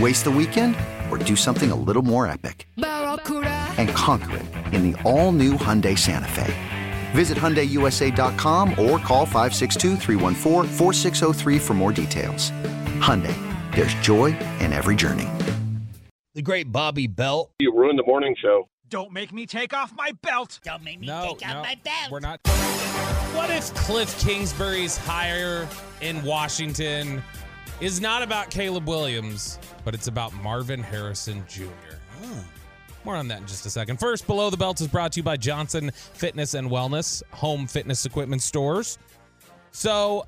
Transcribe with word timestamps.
Waste 0.00 0.24
the 0.24 0.30
weekend 0.30 0.74
or 1.10 1.18
do 1.18 1.36
something 1.36 1.70
a 1.70 1.74
little 1.76 2.02
more 2.02 2.26
epic? 2.26 2.66
And 2.76 3.88
conquer 3.90 4.38
it 4.38 4.46
in 4.74 4.90
the 4.90 5.00
all 5.02 5.30
new 5.30 5.52
Hyundai 5.52 5.96
Santa 5.96 6.26
Fe. 6.28 6.52
Visit 7.12 7.38
HyundaiUSA.com 7.38 8.70
or 8.70 8.98
call 8.98 9.24
562 9.24 9.96
for 11.60 11.74
more 11.74 11.92
details. 11.92 12.50
Hyundai, 13.00 13.36
there's 13.74 13.94
joy 13.96 14.36
in 14.60 14.72
every 14.72 14.96
journey. 14.96 15.28
The 16.34 16.42
great 16.42 16.72
Bobby 16.72 17.06
Belt. 17.06 17.52
You 17.60 17.72
ruined 17.76 17.98
the 17.98 18.04
morning 18.04 18.34
show. 18.40 18.68
Don't 18.88 19.12
make 19.12 19.32
me 19.32 19.46
take 19.46 19.72
off 19.72 19.94
my 19.96 20.10
belt. 20.22 20.58
Don't 20.64 20.82
make 20.82 20.98
me 21.00 21.06
No, 21.06 21.36
take 21.38 21.48
out 21.48 21.54
no, 21.56 21.62
my 21.62 21.76
belt. 21.84 22.10
we're 22.10 22.18
not. 22.20 22.40
What 23.34 23.50
if 23.50 23.72
Kliff 23.74 24.20
Kingsbury's 24.24 24.96
hire 24.96 25.68
in 26.00 26.22
Washington 26.24 27.22
is 27.80 28.00
not 28.00 28.22
about 28.22 28.50
Caleb 28.50 28.88
Williams, 28.88 29.58
but 29.84 29.94
it's 29.94 30.06
about 30.06 30.32
Marvin 30.42 30.82
Harrison 30.82 31.44
Jr.? 31.48 31.64
Hmm. 32.22 32.40
More 33.04 33.16
on 33.16 33.28
that 33.28 33.40
in 33.40 33.46
just 33.46 33.66
a 33.66 33.70
second. 33.70 34.00
First, 34.00 34.26
Below 34.26 34.48
the 34.50 34.56
Belt 34.56 34.80
is 34.80 34.88
brought 34.88 35.12
to 35.12 35.20
you 35.20 35.24
by 35.24 35.36
Johnson 35.36 35.90
Fitness 35.90 36.54
and 36.54 36.70
Wellness, 36.70 37.22
home 37.32 37.66
fitness 37.66 38.06
equipment 38.06 38.42
stores. 38.42 38.98
So 39.72 40.26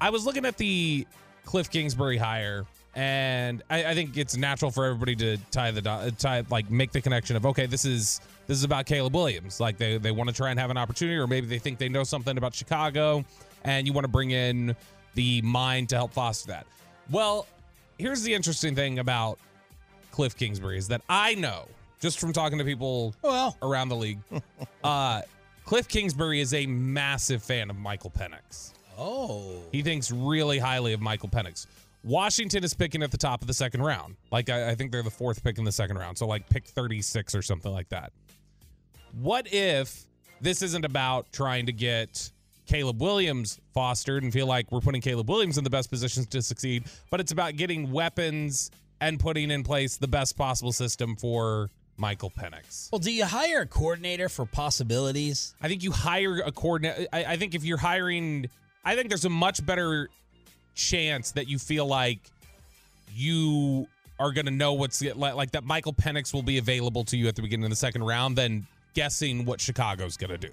I 0.00 0.10
was 0.10 0.24
looking 0.24 0.44
at 0.44 0.56
the 0.56 1.06
Kliff 1.44 1.70
Kingsbury 1.70 2.16
hire, 2.16 2.66
and 2.94 3.62
I, 3.68 3.86
I 3.86 3.94
think 3.94 4.16
it's 4.16 4.36
natural 4.36 4.70
for 4.70 4.84
everybody 4.84 5.16
to 5.16 5.38
tie 5.50 5.72
the 5.72 5.82
do- 5.82 6.10
tie 6.12 6.44
like 6.50 6.70
make 6.70 6.92
the 6.92 7.00
connection 7.00 7.34
of 7.34 7.46
okay, 7.46 7.66
this 7.66 7.84
is 7.84 8.20
this 8.46 8.56
is 8.56 8.64
about 8.64 8.86
Caleb 8.86 9.14
Williams. 9.14 9.58
Like 9.58 9.78
they 9.78 9.98
they 9.98 10.12
want 10.12 10.30
to 10.30 10.36
try 10.36 10.50
and 10.50 10.60
have 10.60 10.70
an 10.70 10.76
opportunity, 10.76 11.18
or 11.18 11.26
maybe 11.26 11.46
they 11.46 11.58
think 11.58 11.78
they 11.78 11.88
know 11.88 12.04
something 12.04 12.38
about 12.38 12.54
Chicago, 12.54 13.24
and 13.64 13.86
you 13.86 13.92
want 13.92 14.04
to 14.04 14.10
bring 14.10 14.30
in 14.30 14.76
the 15.14 15.42
mind 15.42 15.88
to 15.90 15.96
help 15.96 16.12
foster 16.12 16.48
that. 16.48 16.66
Well, 17.10 17.46
here's 17.98 18.22
the 18.22 18.32
interesting 18.34 18.74
thing 18.74 18.98
about 18.98 19.38
Kliff 20.12 20.36
Kingsbury 20.36 20.78
is 20.78 20.88
that 20.88 21.02
I 21.08 21.34
know 21.34 21.66
just 22.00 22.18
from 22.20 22.32
talking 22.32 22.58
to 22.58 22.64
people 22.64 23.14
Well. 23.22 23.56
around 23.62 23.88
the 23.88 23.96
league, 23.96 24.18
uh, 24.84 25.22
Kliff 25.66 25.88
Kingsbury 25.88 26.40
is 26.40 26.52
a 26.54 26.66
massive 26.66 27.42
fan 27.42 27.70
of 27.70 27.76
Michael 27.76 28.10
Penix. 28.10 28.72
Oh. 28.98 29.62
He 29.72 29.82
thinks 29.82 30.10
really 30.10 30.58
highly 30.58 30.92
of 30.92 31.00
Michael 31.00 31.28
Penix. 31.28 31.66
Washington 32.04 32.62
is 32.62 32.74
picking 32.74 33.02
at 33.02 33.10
the 33.10 33.16
top 33.16 33.40
of 33.40 33.46
the 33.48 33.54
second 33.54 33.80
round. 33.82 34.16
Like 34.30 34.50
I, 34.50 34.70
I 34.70 34.74
think 34.74 34.92
they're 34.92 35.02
the 35.02 35.10
fourth 35.10 35.42
pick 35.42 35.56
in 35.58 35.64
the 35.64 35.72
second 35.72 35.96
round. 35.98 36.18
So 36.18 36.26
like 36.26 36.48
pick 36.50 36.66
36 36.66 37.34
or 37.34 37.40
something 37.42 37.72
like 37.72 37.88
that. 37.88 38.12
What 39.20 39.52
if 39.52 40.04
this 40.40 40.60
isn't 40.60 40.84
about 40.84 41.32
trying 41.32 41.64
to 41.66 41.72
get 41.72 42.30
Caleb 42.66 43.00
Williams 43.00 43.60
fostered 43.72 44.22
and 44.22 44.32
feel 44.32 44.46
like 44.46 44.70
we're 44.72 44.80
putting 44.80 45.00
Caleb 45.00 45.28
Williams 45.28 45.58
in 45.58 45.64
the 45.64 45.70
best 45.70 45.90
positions 45.90 46.26
to 46.28 46.42
succeed, 46.42 46.84
but 47.10 47.20
it's 47.20 47.32
about 47.32 47.56
getting 47.56 47.90
weapons 47.92 48.70
and 49.00 49.20
putting 49.20 49.50
in 49.50 49.62
place 49.62 49.96
the 49.96 50.08
best 50.08 50.36
possible 50.36 50.72
system 50.72 51.16
for 51.16 51.70
Michael 51.96 52.30
Penix. 52.30 52.90
Well, 52.90 52.98
do 52.98 53.12
you 53.12 53.24
hire 53.24 53.62
a 53.62 53.66
coordinator 53.66 54.28
for 54.28 54.46
possibilities? 54.46 55.54
I 55.60 55.68
think 55.68 55.82
you 55.82 55.92
hire 55.92 56.38
a 56.40 56.52
coordinator. 56.52 57.06
I, 57.12 57.24
I 57.24 57.36
think 57.36 57.54
if 57.54 57.64
you're 57.64 57.78
hiring, 57.78 58.48
I 58.84 58.96
think 58.96 59.08
there's 59.08 59.24
a 59.24 59.30
much 59.30 59.64
better 59.64 60.08
chance 60.74 61.32
that 61.32 61.48
you 61.48 61.58
feel 61.58 61.86
like 61.86 62.18
you 63.14 63.86
are 64.18 64.32
going 64.32 64.46
to 64.46 64.52
know 64.52 64.72
what's 64.72 65.02
like, 65.02 65.34
like 65.34 65.50
that 65.52 65.64
Michael 65.64 65.92
Penix 65.92 66.32
will 66.32 66.42
be 66.42 66.58
available 66.58 67.04
to 67.04 67.16
you 67.16 67.28
at 67.28 67.36
the 67.36 67.42
beginning 67.42 67.64
of 67.64 67.70
the 67.70 67.76
second 67.76 68.04
round 68.04 68.36
than 68.36 68.66
guessing 68.94 69.44
what 69.44 69.60
Chicago's 69.60 70.16
going 70.16 70.30
to 70.30 70.38
do. 70.38 70.52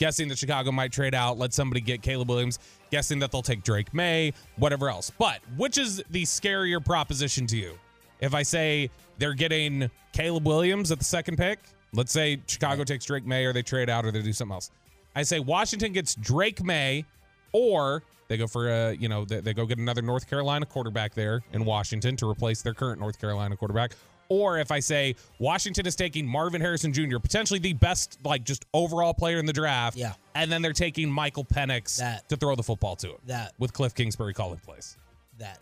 Guessing 0.00 0.28
that 0.28 0.38
Chicago 0.38 0.72
might 0.72 0.92
trade 0.92 1.14
out, 1.14 1.36
let 1.36 1.52
somebody 1.52 1.82
get 1.82 2.00
Caleb 2.00 2.30
Williams, 2.30 2.58
guessing 2.90 3.18
that 3.18 3.30
they'll 3.30 3.42
take 3.42 3.62
Drake 3.62 3.92
Maye, 3.92 4.32
whatever 4.56 4.88
else. 4.88 5.12
But 5.18 5.40
which 5.58 5.76
is 5.76 6.02
the 6.08 6.22
scarier 6.22 6.82
proposition 6.82 7.46
to 7.48 7.56
you? 7.58 7.78
If 8.20 8.32
I 8.32 8.42
say 8.42 8.90
they're 9.18 9.34
getting 9.34 9.90
Caleb 10.14 10.46
Williams 10.46 10.90
at 10.90 10.98
the 10.98 11.04
second 11.04 11.36
pick, 11.36 11.58
let's 11.92 12.12
say 12.12 12.40
Chicago 12.46 12.82
takes 12.82 13.04
Drake 13.04 13.26
Maye 13.26 13.44
or 13.44 13.52
they 13.52 13.62
trade 13.62 13.90
out 13.90 14.06
or 14.06 14.10
they 14.10 14.22
do 14.22 14.32
something 14.32 14.54
else. 14.54 14.70
I 15.14 15.22
say 15.22 15.38
Washington 15.38 15.92
gets 15.92 16.14
Drake 16.14 16.64
Maye 16.64 17.04
or 17.52 18.02
they 18.28 18.38
go 18.38 18.46
for 18.46 18.70
a, 18.70 18.94
you 18.94 19.08
know, 19.10 19.26
they, 19.26 19.40
they 19.40 19.52
go 19.52 19.66
get 19.66 19.76
another 19.76 20.00
North 20.00 20.30
Carolina 20.30 20.64
quarterback 20.64 21.12
there 21.12 21.42
in 21.52 21.66
Washington 21.66 22.16
to 22.16 22.26
replace 22.30 22.62
their 22.62 22.72
current 22.72 23.00
North 23.00 23.20
Carolina 23.20 23.54
quarterback. 23.54 23.92
Or 24.30 24.58
if 24.58 24.70
I 24.70 24.78
say 24.80 25.16
Washington 25.40 25.86
is 25.86 25.96
taking 25.96 26.26
Marvin 26.26 26.60
Harrison 26.60 26.92
Jr., 26.92 27.18
potentially 27.18 27.58
the 27.58 27.74
best, 27.74 28.18
like 28.24 28.44
just 28.44 28.64
overall 28.72 29.12
player 29.12 29.38
in 29.38 29.44
the 29.44 29.52
draft. 29.52 29.98
Yeah. 29.98 30.14
And 30.34 30.50
then 30.50 30.62
they're 30.62 30.72
taking 30.72 31.10
Michael 31.10 31.44
Penix 31.44 31.98
That. 31.98 32.28
to 32.28 32.36
throw 32.36 32.54
the 32.54 32.62
football 32.62 32.96
to 32.96 33.08
him. 33.08 33.16
That. 33.26 33.52
With 33.58 33.72
Kliff 33.72 33.94
Kingsbury 33.94 34.32
calling 34.32 34.60
plays. 34.60 34.96
That. 35.38 35.58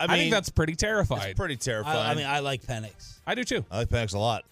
I, 0.00 0.04
I, 0.06 0.18
think 0.18 0.32
that's 0.32 0.48
pretty 0.48 0.74
terrifying. 0.74 1.30
it's 1.30 1.38
pretty 1.38 1.56
terrifying. 1.56 1.96
I, 1.96 2.10
I 2.10 2.14
mean, 2.14 2.26
I 2.26 2.40
like 2.40 2.62
Penix. 2.64 3.20
I 3.24 3.36
do 3.36 3.44
too. 3.44 3.64
I 3.70 3.78
like 3.78 3.88
Penix 3.88 4.14
a 4.14 4.18
lot. 4.18 4.44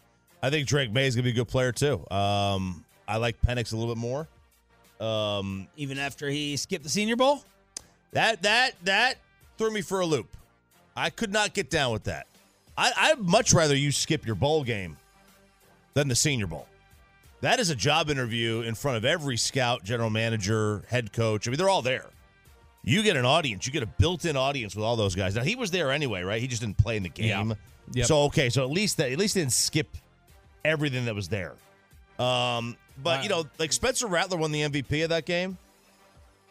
I 0.42 0.50
think 0.50 0.68
Drake 0.68 0.92
Maye 0.92 1.06
is 1.06 1.16
gonna 1.16 1.24
be 1.24 1.30
a 1.30 1.34
good 1.34 1.48
player 1.48 1.72
too. 1.72 2.04
Um, 2.10 2.84
I 3.08 3.16
like 3.16 3.40
Penix 3.42 3.72
a 3.72 3.76
little 3.76 3.92
bit 3.92 4.00
more. 4.00 4.28
Um, 5.00 5.66
Even 5.76 5.98
after 5.98 6.28
he 6.28 6.56
skipped 6.56 6.84
the 6.84 6.90
Senior 6.90 7.16
Bowl? 7.16 7.42
that 8.12 8.42
that 8.42 8.72
that 8.84 9.16
threw 9.58 9.70
me 9.70 9.80
for 9.80 10.00
a 10.00 10.06
loop. 10.06 10.36
I 10.96 11.10
could 11.10 11.32
not 11.32 11.54
get 11.54 11.70
down 11.70 11.92
with 11.92 12.04
that. 12.04 12.26
I, 12.80 12.92
I'd 12.96 13.20
much 13.20 13.52
rather 13.52 13.76
you 13.76 13.92
skip 13.92 14.24
your 14.24 14.34
bowl 14.34 14.64
game 14.64 14.96
than 15.92 16.08
the 16.08 16.14
Senior 16.14 16.46
Bowl. 16.46 16.66
That 17.42 17.60
is 17.60 17.68
a 17.68 17.74
job 17.74 18.08
interview 18.08 18.62
in 18.62 18.74
front 18.74 18.96
of 18.96 19.04
every 19.04 19.36
scout, 19.36 19.84
general 19.84 20.08
manager, 20.08 20.82
head 20.88 21.12
coach. 21.12 21.46
I 21.46 21.50
mean, 21.50 21.58
they're 21.58 21.68
all 21.68 21.82
there. 21.82 22.06
You 22.82 23.02
get 23.02 23.16
an 23.16 23.26
audience. 23.26 23.66
You 23.66 23.72
get 23.72 23.82
a 23.82 23.86
built-in 23.86 24.34
audience 24.34 24.74
with 24.74 24.84
all 24.84 24.96
those 24.96 25.14
guys. 25.14 25.34
Now 25.34 25.42
he 25.42 25.56
was 25.56 25.70
there 25.70 25.90
anyway, 25.90 26.22
right? 26.22 26.40
He 26.40 26.48
just 26.48 26.62
didn't 26.62 26.78
play 26.78 26.96
in 26.96 27.02
the 27.02 27.10
game. 27.10 27.50
Yeah. 27.50 27.54
Yep. 27.92 28.06
So 28.06 28.22
okay, 28.24 28.48
so 28.48 28.62
at 28.62 28.70
least 28.70 28.96
that 28.96 29.12
at 29.12 29.18
least 29.18 29.34
they 29.34 29.42
didn't 29.42 29.52
skip 29.52 29.96
everything 30.64 31.04
that 31.04 31.14
was 31.14 31.28
there. 31.28 31.52
Um, 32.18 32.76
but 33.02 33.22
you 33.22 33.28
know, 33.28 33.44
like 33.58 33.72
Spencer 33.72 34.06
Rattler 34.06 34.38
won 34.38 34.52
the 34.52 34.62
MVP 34.62 35.02
of 35.02 35.10
that 35.10 35.26
game. 35.26 35.58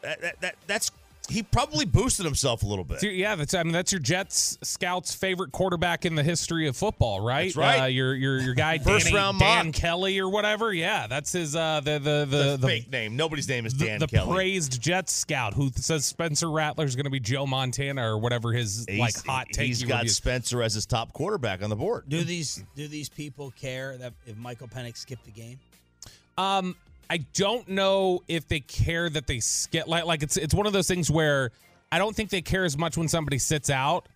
That, 0.01 0.21
that, 0.21 0.41
that 0.41 0.55
that's 0.67 0.91
he 1.29 1.43
probably 1.43 1.85
boosted 1.85 2.25
himself 2.25 2.63
a 2.63 2.65
little 2.65 2.83
bit. 2.83 3.01
Yeah, 3.03 3.35
that's 3.35 3.53
I 3.53 3.63
mean 3.63 3.71
that's 3.73 3.91
your 3.91 3.99
Jets 4.01 4.57
scouts' 4.63 5.13
favorite 5.13 5.51
quarterback 5.51 6.05
in 6.05 6.15
the 6.15 6.23
history 6.23 6.67
of 6.67 6.75
football, 6.75 7.19
right? 7.21 7.45
That's 7.45 7.55
right. 7.55 7.79
Uh, 7.81 7.85
your 7.85 8.15
your 8.15 8.39
your 8.39 8.53
guy 8.53 8.77
First 8.79 9.05
Danny- 9.05 9.15
round 9.15 9.39
Dan 9.39 9.65
mock. 9.67 9.75
Kelly 9.75 10.19
or 10.19 10.29
whatever. 10.29 10.73
Yeah, 10.73 11.07
that's 11.07 11.31
his 11.31 11.55
uh 11.55 11.81
the 11.83 11.99
the 11.99 12.25
the 12.29 12.37
The 12.49 12.57
the, 12.57 12.67
fake 12.67 12.91
name. 12.91 13.15
Nobody's 13.15 13.47
name 13.47 13.65
is 13.65 13.73
the, 13.75 13.85
Dan 13.85 13.99
the 13.99 14.07
Kelly. 14.07 14.33
praised 14.33 14.81
Jets 14.81 15.13
scout 15.13 15.53
who 15.53 15.69
says 15.75 16.05
Spencer 16.05 16.49
Rattler 16.49 16.85
is 16.85 16.95
going 16.95 17.05
to 17.05 17.09
be 17.11 17.19
Joe 17.19 17.45
Montana 17.45 18.03
or 18.11 18.17
whatever 18.17 18.51
his 18.51 18.85
He's- 18.87 18.99
like 18.99 19.25
hot 19.25 19.47
take. 19.51 19.67
He's 19.67 19.81
he 19.81 19.87
got 19.87 19.99
would 19.99 20.03
use. 20.07 20.15
Spencer 20.17 20.61
as 20.63 20.73
his 20.73 20.85
top 20.85 21.13
quarterback 21.13 21.61
on 21.63 21.69
the 21.69 21.75
board. 21.75 22.05
Do 22.07 22.23
these 22.23 22.63
do 22.75 22.87
these 22.87 23.09
people 23.09 23.51
care 23.51 23.97
that 23.97 24.13
if 24.25 24.35
Michael 24.37 24.67
Penix 24.67 24.97
skipped 24.97 25.25
the 25.25 25.31
game? 25.31 25.59
Um, 26.37 26.75
I 27.09 27.17
don't 27.33 27.67
know 27.67 28.23
if 28.27 28.47
they 28.47 28.59
care 28.59 29.09
that 29.09 29.25
they 29.25 29.39
skip. 29.39 29.87
Like, 29.87 30.05
like 30.05 30.23
it's 30.23 30.37
it's 30.37 30.53
one 30.53 30.67
of 30.67 30.73
those 30.73 30.87
things 30.87 31.09
where 31.09 31.51
I 31.91 31.97
don't 31.97 32.15
think 32.15 32.29
they 32.29 32.41
care 32.41 32.65
as 32.65 32.77
much 32.77 32.97
when 32.97 33.07
somebody 33.07 33.39
sits 33.39 33.69
out. 33.69 34.07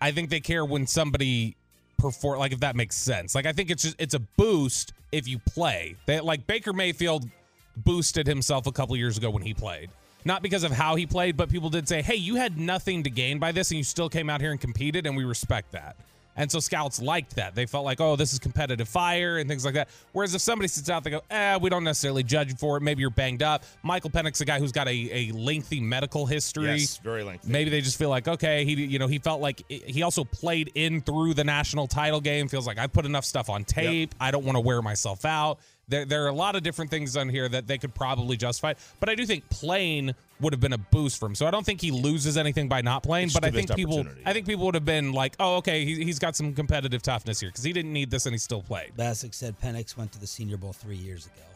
I 0.00 0.12
think 0.12 0.30
they 0.30 0.40
care 0.40 0.64
when 0.64 0.86
somebody 0.86 1.56
perform 1.98 2.38
like 2.38 2.52
if 2.52 2.60
that 2.60 2.74
makes 2.74 2.96
sense. 2.96 3.34
Like 3.34 3.46
I 3.46 3.52
think 3.52 3.70
it's 3.70 3.82
just 3.82 3.96
it's 4.00 4.14
a 4.14 4.18
boost 4.18 4.92
if 5.12 5.28
you 5.28 5.38
play. 5.38 5.96
They, 6.06 6.20
like 6.20 6.46
Baker 6.46 6.72
Mayfield 6.72 7.28
boosted 7.76 8.26
himself 8.26 8.66
a 8.66 8.72
couple 8.72 8.96
years 8.96 9.18
ago 9.18 9.30
when 9.30 9.42
he 9.42 9.52
played. 9.52 9.90
Not 10.24 10.42
because 10.42 10.62
of 10.62 10.70
how 10.70 10.94
he 10.94 11.04
played, 11.04 11.36
but 11.36 11.50
people 11.50 11.68
did 11.68 11.88
say, 11.88 12.00
"Hey, 12.00 12.14
you 12.14 12.36
had 12.36 12.58
nothing 12.58 13.02
to 13.02 13.10
gain 13.10 13.38
by 13.38 13.52
this 13.52 13.70
and 13.70 13.78
you 13.78 13.84
still 13.84 14.08
came 14.08 14.30
out 14.30 14.40
here 14.40 14.52
and 14.52 14.60
competed 14.60 15.06
and 15.06 15.16
we 15.16 15.24
respect 15.24 15.72
that." 15.72 15.96
And 16.36 16.50
so 16.50 16.60
scouts 16.60 17.00
liked 17.00 17.36
that. 17.36 17.54
They 17.54 17.66
felt 17.66 17.84
like, 17.84 18.00
oh, 18.00 18.16
this 18.16 18.32
is 18.32 18.38
competitive 18.38 18.88
fire 18.88 19.38
and 19.38 19.48
things 19.48 19.64
like 19.64 19.74
that. 19.74 19.88
Whereas 20.12 20.34
if 20.34 20.40
somebody 20.40 20.68
sits 20.68 20.88
out, 20.88 21.04
they 21.04 21.10
go, 21.10 21.20
eh, 21.30 21.58
we 21.60 21.68
don't 21.68 21.84
necessarily 21.84 22.22
judge 22.22 22.56
for 22.56 22.78
it. 22.78 22.80
Maybe 22.80 23.00
you're 23.02 23.10
banged 23.10 23.42
up. 23.42 23.64
Michael 23.82 24.10
Penix, 24.10 24.40
a 24.40 24.44
guy 24.44 24.58
who's 24.58 24.72
got 24.72 24.88
a, 24.88 25.08
a 25.12 25.32
lengthy 25.32 25.80
medical 25.80 26.24
history. 26.26 26.66
Yes, 26.66 26.96
very 26.98 27.22
lengthy. 27.22 27.50
Maybe 27.50 27.70
they 27.70 27.80
just 27.82 27.98
feel 27.98 28.08
like, 28.08 28.28
okay, 28.28 28.64
he 28.64 28.72
you 28.72 28.98
know 28.98 29.06
he 29.06 29.18
felt 29.18 29.40
like 29.40 29.62
he 29.68 30.02
also 30.02 30.24
played 30.24 30.70
in 30.74 31.02
through 31.02 31.34
the 31.34 31.44
national 31.44 31.86
title 31.86 32.20
game. 32.20 32.48
Feels 32.48 32.66
like 32.66 32.78
I 32.78 32.86
put 32.86 33.04
enough 33.04 33.24
stuff 33.24 33.50
on 33.50 33.64
tape. 33.64 34.14
I 34.18 34.30
don't 34.30 34.44
want 34.44 34.56
to 34.56 34.60
wear 34.60 34.80
myself 34.82 35.24
out. 35.24 35.58
There, 35.88 36.04
there 36.04 36.24
are 36.24 36.28
a 36.28 36.34
lot 36.34 36.56
of 36.56 36.62
different 36.62 36.90
things 36.90 37.16
on 37.16 37.28
here 37.28 37.48
that 37.48 37.66
they 37.66 37.78
could 37.78 37.94
probably 37.94 38.36
justify. 38.36 38.74
But 39.00 39.08
I 39.08 39.14
do 39.14 39.26
think 39.26 39.48
playing 39.50 40.14
would 40.40 40.52
have 40.52 40.60
been 40.60 40.72
a 40.72 40.78
boost 40.78 41.18
for 41.18 41.26
him. 41.26 41.34
So 41.34 41.46
I 41.46 41.50
don't 41.50 41.64
think 41.64 41.80
he 41.80 41.90
loses 41.90 42.36
anything 42.36 42.68
by 42.68 42.82
not 42.82 43.02
playing. 43.02 43.26
It's 43.26 43.34
but 43.34 43.44
I 43.44 43.50
think 43.50 43.74
people, 43.74 44.00
opportunity, 44.00 44.22
I 44.24 44.32
think 44.32 44.46
people 44.46 44.64
would 44.66 44.74
have 44.74 44.84
been 44.84 45.12
like, 45.12 45.34
oh, 45.38 45.56
okay, 45.56 45.84
he, 45.84 46.04
he's 46.04 46.18
got 46.18 46.36
some 46.36 46.54
competitive 46.54 47.02
toughness 47.02 47.40
here 47.40 47.50
because 47.50 47.64
he 47.64 47.72
didn't 47.72 47.92
need 47.92 48.10
this 48.10 48.26
and 48.26 48.34
he 48.34 48.38
still 48.38 48.62
played. 48.62 48.92
Bassick 48.96 49.34
said 49.34 49.58
Penix 49.60 49.96
went 49.96 50.12
to 50.12 50.20
the 50.20 50.26
Senior 50.26 50.56
Bowl 50.56 50.72
three 50.72 50.96
years 50.96 51.26
ago. 51.26 51.51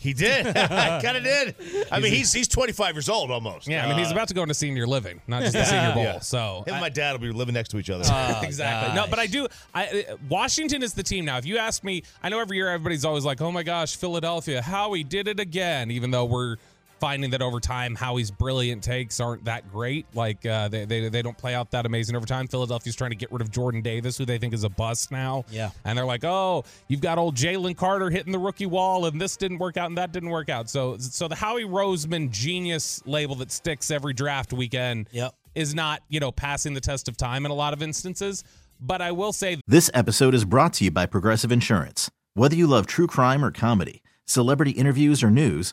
He 0.00 0.14
did. 0.14 0.54
kind 0.54 1.16
of 1.16 1.22
did. 1.22 1.54
I 1.92 2.00
mean, 2.00 2.12
he's 2.12 2.32
he's 2.32 2.48
25 2.48 2.94
years 2.96 3.08
old 3.10 3.30
almost. 3.30 3.68
Yeah, 3.68 3.84
I 3.84 3.88
mean, 3.88 3.98
he's 3.98 4.08
Uh, 4.08 4.12
about 4.14 4.28
to 4.28 4.34
go 4.34 4.42
into 4.42 4.54
senior 4.54 4.86
living, 4.86 5.20
not 5.26 5.42
just 5.42 5.52
the 5.52 5.64
senior 5.64 5.92
bowl. 5.92 6.02
yeah. 6.02 6.18
So 6.20 6.64
Him 6.66 6.74
and 6.74 6.80
my 6.80 6.88
dad 6.88 7.12
will 7.12 7.18
be 7.18 7.30
living 7.32 7.52
next 7.54 7.68
to 7.70 7.78
each 7.78 7.90
other. 7.90 8.04
exactly. 8.42 8.94
No, 8.94 9.06
but 9.08 9.18
I 9.18 9.26
do. 9.26 9.46
I 9.74 10.06
uh, 10.10 10.16
Washington 10.28 10.82
is 10.82 10.94
the 10.94 11.02
team 11.02 11.24
now. 11.26 11.36
If 11.36 11.44
you 11.44 11.58
ask 11.58 11.84
me, 11.84 12.02
I 12.22 12.30
know 12.30 12.40
every 12.40 12.56
year 12.56 12.68
everybody's 12.68 13.04
always 13.04 13.24
like, 13.26 13.40
"Oh 13.42 13.52
my 13.52 13.62
gosh, 13.62 13.94
Philadelphia, 13.96 14.62
Howie 14.62 15.04
did 15.04 15.28
it 15.28 15.38
again." 15.38 15.90
Even 15.90 16.10
though 16.10 16.24
we're 16.24 16.56
finding 17.00 17.30
that 17.30 17.42
over 17.42 17.58
time, 17.60 17.94
Howie's 17.94 18.30
brilliant 18.30 18.82
takes 18.84 19.18
aren't 19.20 19.44
that 19.46 19.70
great. 19.72 20.06
Like 20.14 20.44
uh, 20.46 20.68
they, 20.68 20.84
they 20.84 21.08
they 21.08 21.22
don't 21.22 21.36
play 21.36 21.54
out 21.54 21.70
that 21.72 21.86
amazing 21.86 22.14
over 22.16 22.26
time. 22.26 22.46
Philadelphia's 22.46 22.94
trying 22.96 23.10
to 23.10 23.16
get 23.16 23.32
rid 23.32 23.40
of 23.42 23.50
Jordan 23.50 23.82
Davis, 23.82 24.16
who 24.18 24.24
they 24.24 24.38
think 24.38 24.52
is 24.54 24.64
a 24.64 24.68
bust 24.68 25.10
now. 25.10 25.44
Yeah. 25.50 25.70
and 25.84 25.96
they're 25.98 26.04
like, 26.04 26.24
"Oh, 26.24 26.64
you've 26.88 27.00
got 27.00 27.18
old 27.18 27.34
Jalen 27.36 27.76
Carter 27.76 28.10
hitting 28.10 28.32
the 28.32 28.38
rookie 28.38 28.66
wall, 28.66 29.06
and 29.06 29.20
this 29.20 29.36
didn't 29.36 29.58
work 29.58 29.76
out, 29.76 29.86
and 29.86 29.98
that 29.98 30.12
didn't 30.12 30.30
work 30.30 30.48
out." 30.48 30.68
So 30.70 30.96
so 30.98 31.26
the 31.26 31.34
Howie 31.34 31.64
Roseman 31.64 32.30
genius 32.30 33.02
label 33.06 33.34
that 33.36 33.50
sticks 33.50 33.90
every 33.90 34.12
draft 34.12 34.52
weekend 34.52 35.08
Yep. 35.12 35.34
is 35.54 35.74
not, 35.74 36.02
you 36.08 36.20
know, 36.20 36.30
passing 36.30 36.74
the 36.74 36.80
test 36.80 37.08
of 37.08 37.16
time 37.16 37.44
in 37.46 37.50
a 37.50 37.54
lot 37.54 37.72
of 37.72 37.82
instances. 37.82 38.44
But 38.80 39.00
I 39.02 39.12
will 39.12 39.32
say 39.32 39.58
This 39.66 39.90
episode 39.94 40.34
is 40.34 40.44
brought 40.44 40.72
to 40.74 40.84
you 40.84 40.90
by 40.90 41.06
Progressive 41.06 41.50
Insurance. 41.52 42.10
Whether 42.34 42.54
you 42.56 42.66
love 42.66 42.86
true 42.86 43.06
crime 43.06 43.44
or 43.44 43.50
comedy, 43.50 44.02
celebrity 44.26 44.70
interviews 44.70 45.22
or 45.22 45.30
news, 45.30 45.72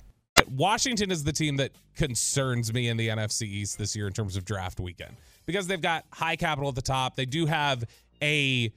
Washington 0.49 1.11
is 1.11 1.23
the 1.23 1.31
team 1.33 1.57
that 1.57 1.71
concerns 1.95 2.73
me 2.73 2.87
in 2.87 2.97
the 2.97 3.09
NFC 3.09 3.43
East 3.43 3.77
this 3.77 3.95
year 3.95 4.07
in 4.07 4.13
terms 4.13 4.35
of 4.35 4.45
draft 4.45 4.79
weekend 4.79 5.15
because 5.45 5.67
they've 5.67 5.81
got 5.81 6.05
high 6.11 6.35
capital 6.35 6.69
at 6.69 6.75
the 6.75 6.81
top. 6.81 7.15
They 7.15 7.25
do 7.25 7.45
have 7.45 7.83
a 8.21 8.71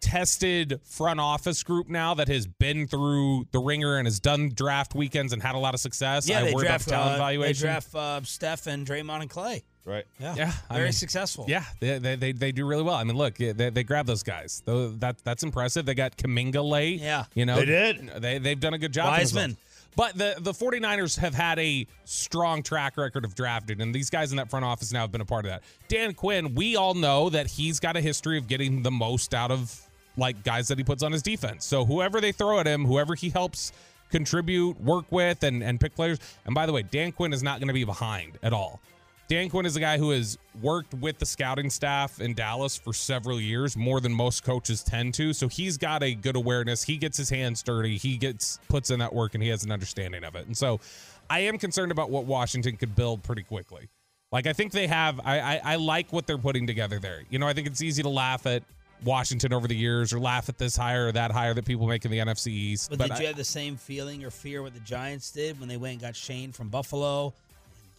tested 0.00 0.80
front 0.84 1.20
office 1.20 1.62
group 1.62 1.88
now 1.88 2.14
that 2.14 2.28
has 2.28 2.46
been 2.46 2.86
through 2.86 3.46
the 3.52 3.58
ringer 3.58 3.96
and 3.96 4.06
has 4.06 4.18
done 4.18 4.50
draft 4.54 4.94
weekends 4.94 5.32
and 5.32 5.42
had 5.42 5.54
a 5.54 5.58
lot 5.58 5.74
of 5.74 5.80
success. 5.80 6.28
Yeah, 6.28 6.40
I 6.40 6.44
they 6.44 6.54
worry 6.54 6.66
draft, 6.66 6.86
about 6.86 7.12
the 7.12 7.16
talent 7.18 7.38
uh, 7.38 7.42
they 7.42 7.52
draft 7.52 7.94
uh, 7.94 8.22
Steph 8.22 8.66
and 8.66 8.86
Draymond 8.86 9.22
and 9.22 9.30
Clay. 9.30 9.62
right. 9.84 10.04
Yeah, 10.18 10.34
Yeah, 10.36 10.52
I 10.68 10.74
very 10.74 10.86
mean, 10.86 10.92
successful. 10.92 11.44
Yeah, 11.48 11.64
they, 11.80 11.98
they, 11.98 12.16
they, 12.16 12.32
they 12.32 12.52
do 12.52 12.66
really 12.66 12.82
well. 12.82 12.94
I 12.94 13.04
mean, 13.04 13.16
look, 13.16 13.36
they, 13.36 13.52
they 13.52 13.84
grab 13.84 14.06
those 14.06 14.22
guys. 14.22 14.62
Though 14.64 14.88
that 14.88 15.18
that's 15.22 15.42
impressive. 15.42 15.86
They 15.86 15.94
got 15.94 16.16
Kuminga 16.16 16.66
late. 16.66 17.00
Yeah. 17.00 17.24
you 17.34 17.44
know 17.44 17.56
They 17.56 17.66
did. 17.66 18.10
They 18.18 18.38
they've 18.38 18.60
done 18.60 18.74
a 18.74 18.78
good 18.78 18.92
job. 18.92 19.06
for 19.14 19.20
Wiseman. 19.20 19.56
But 19.96 20.16
the 20.16 20.36
the 20.38 20.52
49ers 20.52 21.18
have 21.18 21.34
had 21.34 21.58
a 21.58 21.86
strong 22.04 22.62
track 22.62 22.96
record 22.96 23.24
of 23.24 23.34
drafting, 23.34 23.80
and 23.80 23.94
these 23.94 24.10
guys 24.10 24.30
in 24.30 24.36
that 24.36 24.48
front 24.48 24.64
office 24.64 24.92
now 24.92 25.00
have 25.00 25.12
been 25.12 25.20
a 25.20 25.26
part 25.26 25.44
of 25.44 25.50
that. 25.50 25.62
Dan 25.88 26.14
Quinn, 26.14 26.54
we 26.54 26.76
all 26.76 26.94
know 26.94 27.28
that 27.30 27.46
he's 27.46 27.80
got 27.80 27.96
a 27.96 28.00
history 28.00 28.38
of 28.38 28.46
getting 28.46 28.82
the 28.82 28.90
most 28.90 29.34
out 29.34 29.50
of 29.50 29.80
like 30.16 30.42
guys 30.44 30.68
that 30.68 30.78
he 30.78 30.84
puts 30.84 31.02
on 31.02 31.12
his 31.12 31.22
defense. 31.22 31.64
So 31.64 31.84
whoever 31.84 32.20
they 32.20 32.32
throw 32.32 32.60
at 32.60 32.66
him, 32.66 32.84
whoever 32.84 33.14
he 33.14 33.30
helps 33.30 33.72
contribute, 34.10 34.80
work 34.80 35.10
with, 35.10 35.42
and 35.42 35.62
and 35.62 35.80
pick 35.80 35.94
players. 35.94 36.18
And 36.44 36.54
by 36.54 36.66
the 36.66 36.72
way, 36.72 36.82
Dan 36.82 37.12
Quinn 37.12 37.32
is 37.32 37.42
not 37.42 37.58
going 37.58 37.68
to 37.68 37.74
be 37.74 37.84
behind 37.84 38.38
at 38.42 38.52
all. 38.52 38.80
Dan 39.30 39.48
Quinn 39.48 39.64
is 39.64 39.76
a 39.76 39.80
guy 39.80 39.96
who 39.96 40.10
has 40.10 40.36
worked 40.60 40.92
with 40.92 41.20
the 41.20 41.24
scouting 41.24 41.70
staff 41.70 42.20
in 42.20 42.34
Dallas 42.34 42.76
for 42.76 42.92
several 42.92 43.40
years, 43.40 43.76
more 43.76 44.00
than 44.00 44.12
most 44.12 44.42
coaches 44.42 44.82
tend 44.82 45.14
to. 45.14 45.32
So 45.32 45.46
he's 45.46 45.78
got 45.78 46.02
a 46.02 46.16
good 46.16 46.34
awareness. 46.34 46.82
He 46.82 46.96
gets 46.96 47.16
his 47.16 47.30
hands 47.30 47.62
dirty. 47.62 47.96
He 47.96 48.16
gets 48.16 48.58
puts 48.68 48.90
in 48.90 48.98
that 48.98 49.14
work, 49.14 49.34
and 49.34 49.42
he 49.42 49.48
has 49.50 49.62
an 49.62 49.70
understanding 49.70 50.24
of 50.24 50.34
it. 50.34 50.48
And 50.48 50.56
so, 50.56 50.80
I 51.30 51.40
am 51.40 51.58
concerned 51.58 51.92
about 51.92 52.10
what 52.10 52.24
Washington 52.24 52.76
could 52.76 52.96
build 52.96 53.22
pretty 53.22 53.44
quickly. 53.44 53.88
Like 54.32 54.48
I 54.48 54.52
think 54.52 54.72
they 54.72 54.88
have. 54.88 55.20
I 55.24 55.38
I, 55.38 55.60
I 55.64 55.76
like 55.76 56.12
what 56.12 56.26
they're 56.26 56.36
putting 56.36 56.66
together 56.66 56.98
there. 56.98 57.22
You 57.30 57.38
know, 57.38 57.46
I 57.46 57.52
think 57.52 57.68
it's 57.68 57.82
easy 57.82 58.02
to 58.02 58.08
laugh 58.08 58.46
at 58.46 58.64
Washington 59.04 59.52
over 59.52 59.68
the 59.68 59.76
years, 59.76 60.12
or 60.12 60.18
laugh 60.18 60.48
at 60.48 60.58
this 60.58 60.76
hire 60.76 61.06
or 61.06 61.12
that 61.12 61.30
hire 61.30 61.54
that 61.54 61.64
people 61.64 61.86
make 61.86 62.04
in 62.04 62.10
the 62.10 62.18
NFC 62.18 62.48
East. 62.48 62.90
But, 62.90 62.98
But, 62.98 63.10
did 63.10 63.16
I- 63.18 63.20
you 63.20 63.26
have 63.28 63.36
the 63.36 63.44
same 63.44 63.76
feeling 63.76 64.24
or 64.24 64.30
fear 64.30 64.60
what 64.60 64.74
the 64.74 64.80
Giants 64.80 65.30
did 65.30 65.60
when 65.60 65.68
they 65.68 65.76
went 65.76 65.92
and 65.92 66.00
got 66.00 66.16
Schoen 66.16 66.50
from 66.50 66.68
Buffalo 66.68 67.32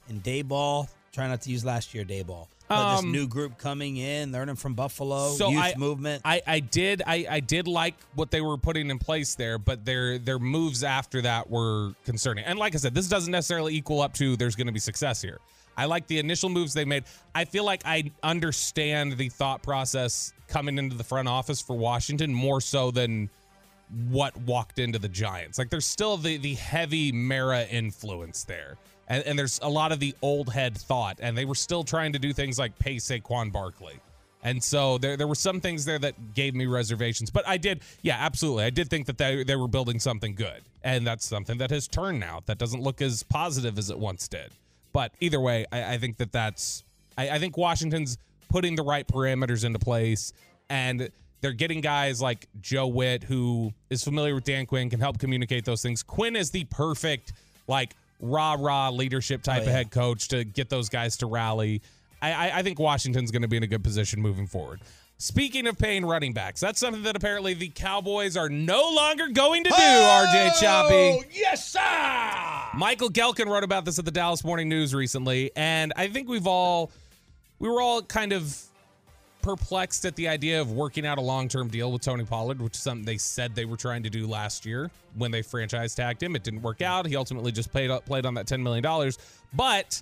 and 0.09 0.21
Daboll? 0.21 0.89
Try 1.11 1.27
not 1.27 1.41
to 1.41 1.49
use 1.51 1.65
last 1.65 1.93
year 1.93 2.05
Daboll. 2.05 2.47
But 2.69 2.93
this 2.95 3.03
Um, 3.03 3.11
new 3.11 3.27
group 3.27 3.57
coming 3.57 3.97
in, 3.97 4.31
learning 4.31 4.55
from 4.55 4.75
Buffalo, 4.75 5.33
So 5.35 5.49
youth 5.49 5.61
I- 5.61 5.73
movement. 5.77 6.21
I, 6.23 6.41
I 6.47 6.59
did 6.61 7.01
I, 7.05 7.25
I 7.29 7.39
did 7.41 7.67
like 7.67 7.95
what 8.15 8.31
they 8.31 8.39
were 8.39 8.57
putting 8.57 8.89
in 8.89 8.97
place 8.97 9.35
there, 9.35 9.57
but 9.57 9.83
their 9.83 10.17
their 10.17 10.39
moves 10.39 10.81
after 10.83 11.21
that 11.23 11.49
were 11.49 11.93
concerning. 12.05 12.45
And 12.45 12.57
like 12.57 12.73
I 12.73 12.77
said, 12.77 12.93
this 12.95 13.09
doesn't 13.09 13.31
necessarily 13.31 13.75
equal 13.75 14.01
up 14.01 14.13
to 14.15 14.37
there's 14.37 14.55
going 14.55 14.67
to 14.67 14.73
be 14.73 14.79
success 14.79 15.21
here. 15.21 15.39
I 15.75 15.85
like 15.85 16.07
the 16.07 16.19
initial 16.19 16.49
moves 16.49 16.73
they 16.73 16.85
made. 16.85 17.03
I 17.35 17.43
feel 17.45 17.65
like 17.65 17.81
I 17.85 18.11
understand 18.23 19.17
the 19.17 19.29
thought 19.29 19.63
process 19.63 20.31
coming 20.47 20.77
into 20.77 20.95
the 20.95 21.03
front 21.03 21.27
office 21.27 21.61
for 21.61 21.77
Washington 21.77 22.33
more 22.33 22.61
so 22.61 22.91
than 22.91 23.29
what 24.09 24.35
walked 24.41 24.79
into 24.79 24.99
the 24.99 25.09
Giants. 25.09 25.57
Like 25.57 25.69
there's 25.69 25.85
still 25.85 26.17
the 26.17 26.37
the 26.37 26.55
heavy 26.55 27.11
Mara 27.11 27.63
influence 27.65 28.43
there. 28.43 28.77
And, 29.07 29.25
and 29.25 29.37
there's 29.37 29.59
a 29.61 29.69
lot 29.69 29.91
of 29.91 29.99
the 29.99 30.15
old 30.21 30.53
head 30.53 30.77
thought, 30.77 31.17
and 31.21 31.37
they 31.37 31.43
were 31.43 31.55
still 31.55 31.83
trying 31.83 32.13
to 32.13 32.19
do 32.19 32.31
things 32.31 32.57
like 32.57 32.77
pay 32.79 32.95
Saquon 32.95 33.51
Barkley. 33.51 33.99
And 34.43 34.63
so 34.63 34.97
there 34.97 35.17
there 35.17 35.27
were 35.27 35.35
some 35.35 35.59
things 35.59 35.85
there 35.85 35.99
that 35.99 36.33
gave 36.33 36.55
me 36.55 36.65
reservations. 36.65 37.29
But 37.29 37.47
I 37.47 37.57
did, 37.57 37.81
yeah, 38.01 38.17
absolutely. 38.19 38.63
I 38.63 38.69
did 38.69 38.89
think 38.89 39.05
that 39.07 39.17
they, 39.17 39.43
they 39.43 39.55
were 39.55 39.67
building 39.67 39.99
something 39.99 40.33
good. 40.33 40.61
And 40.83 41.05
that's 41.05 41.25
something 41.27 41.57
that 41.59 41.69
has 41.69 41.87
turned 41.87 42.19
now. 42.19 42.41
That 42.45 42.57
doesn't 42.57 42.81
look 42.81 43.01
as 43.01 43.21
positive 43.21 43.77
as 43.77 43.89
it 43.89 43.99
once 43.99 44.27
did. 44.27 44.51
But 44.93 45.11
either 45.19 45.39
way, 45.39 45.65
I, 45.71 45.93
I 45.93 45.97
think 45.97 46.17
that 46.17 46.31
that's, 46.31 46.83
I, 47.17 47.31
I 47.31 47.39
think 47.39 47.57
Washington's 47.57 48.17
putting 48.49 48.75
the 48.75 48.83
right 48.83 49.07
parameters 49.07 49.63
into 49.63 49.77
place. 49.77 50.33
And 50.69 51.11
they're 51.41 51.51
getting 51.53 51.81
guys 51.81 52.21
like 52.21 52.47
Joe 52.61 52.87
Whitt, 52.87 53.23
who 53.23 53.73
is 53.89 54.03
familiar 54.03 54.35
with 54.35 54.43
Dan 54.43 54.65
Quinn, 54.65 54.89
can 54.89 54.99
help 54.99 55.17
communicate 55.19 55.65
those 55.65 55.81
things. 55.81 56.03
Quinn 56.03 56.35
is 56.35 56.51
the 56.51 56.63
perfect, 56.65 57.33
like, 57.67 57.95
rah 58.19 58.55
rah 58.59 58.89
leadership 58.89 59.41
type 59.43 59.63
Oh, 59.63 59.65
of 59.65 59.71
head 59.71 59.91
coach 59.91 60.27
to 60.29 60.43
get 60.43 60.69
those 60.69 60.87
guys 60.89 61.17
to 61.17 61.25
rally. 61.25 61.81
I, 62.21 62.31
I, 62.33 62.57
I 62.59 62.61
think 62.63 62.79
Washington's 62.79 63.31
going 63.31 63.41
to 63.41 63.47
be 63.47 63.57
in 63.57 63.63
a 63.63 63.67
good 63.67 63.83
position 63.83 64.21
moving 64.21 64.45
forward. 64.45 64.79
Speaking 65.17 65.67
of 65.67 65.77
paying 65.77 66.03
running 66.03 66.33
backs, 66.33 66.59
that's 66.59 66.79
something 66.79 67.03
that 67.03 67.15
apparently 67.15 67.53
the 67.53 67.69
Cowboys 67.69 68.35
are 68.35 68.49
no 68.49 68.91
longer 68.95 69.27
going 69.27 69.63
to 69.63 69.69
do, 69.69 69.75
oh, 69.77 70.27
RJ 70.27 70.59
Choppy. 70.59 70.93
Oh, 70.95 71.21
yes, 71.31 71.71
sir. 71.71 71.79
Michael 72.77 73.09
Gehlken 73.09 73.45
wrote 73.47 73.63
about 73.63 73.85
this 73.85 73.99
at 73.99 74.05
the 74.05 74.11
Dallas 74.11 74.43
Morning 74.43 74.67
News 74.69 74.95
recently, 74.95 75.51
and 75.55 75.93
I 75.95 76.07
think 76.07 76.27
we've 76.29 76.47
all 76.47 76.91
we 77.59 77.69
were 77.69 77.81
all 77.81 78.01
kind 78.01 78.33
of 78.33 78.59
perplexed 79.41 80.05
at 80.05 80.15
the 80.15 80.27
idea 80.27 80.61
of 80.61 80.71
working 80.71 81.05
out 81.05 81.17
a 81.17 81.21
long-term 81.21 81.69
deal 81.69 81.91
with 81.91 82.01
Tony 82.01 82.25
Pollard, 82.25 82.61
which 82.61 82.75
is 82.75 82.81
something 82.81 83.05
they 83.05 83.17
said 83.17 83.55
they 83.55 83.65
were 83.65 83.77
trying 83.77 84.03
to 84.03 84.09
do 84.09 84.27
last 84.27 84.65
year 84.65 84.91
when 85.15 85.31
they 85.31 85.41
franchise 85.41 85.95
tagged 85.95 86.21
him. 86.21 86.35
It 86.35 86.43
didn't 86.43 86.61
work 86.61 86.81
out. 86.81 87.05
He 87.05 87.15
ultimately 87.15 87.51
just 87.51 87.71
played 87.71 87.91
played 88.05 88.25
on 88.25 88.33
that 88.35 88.45
$10 88.47 88.61
million. 88.61 89.11
But 89.53 90.01